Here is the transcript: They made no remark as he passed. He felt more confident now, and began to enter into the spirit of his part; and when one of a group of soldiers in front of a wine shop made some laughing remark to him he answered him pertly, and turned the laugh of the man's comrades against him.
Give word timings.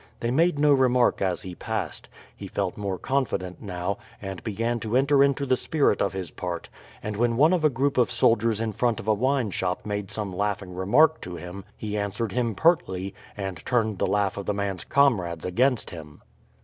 They 0.19 0.31
made 0.31 0.57
no 0.57 0.73
remark 0.73 1.21
as 1.21 1.43
he 1.43 1.53
passed. 1.53 2.09
He 2.35 2.47
felt 2.47 2.75
more 2.75 2.97
confident 2.97 3.61
now, 3.61 3.99
and 4.19 4.43
began 4.43 4.79
to 4.79 4.97
enter 4.97 5.23
into 5.23 5.45
the 5.45 5.55
spirit 5.55 6.01
of 6.01 6.13
his 6.13 6.31
part; 6.31 6.69
and 7.03 7.15
when 7.15 7.37
one 7.37 7.53
of 7.53 7.63
a 7.63 7.69
group 7.69 7.99
of 7.99 8.09
soldiers 8.11 8.59
in 8.59 8.73
front 8.73 8.99
of 8.99 9.07
a 9.07 9.13
wine 9.13 9.51
shop 9.51 9.85
made 9.85 10.09
some 10.09 10.35
laughing 10.35 10.73
remark 10.73 11.21
to 11.21 11.35
him 11.35 11.65
he 11.77 11.99
answered 11.99 12.31
him 12.31 12.55
pertly, 12.55 13.13
and 13.37 13.63
turned 13.63 13.99
the 13.99 14.07
laugh 14.07 14.37
of 14.37 14.47
the 14.47 14.55
man's 14.55 14.85
comrades 14.85 15.45
against 15.45 15.91
him. 15.91 16.23